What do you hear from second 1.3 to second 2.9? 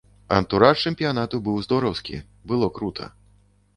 быў здораўскі, было